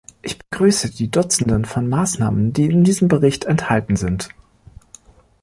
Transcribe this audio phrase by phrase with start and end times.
[0.23, 4.29] Ich begrüße die Dutzenden von Maßnahmen, die in diesem Bericht enthalten sind.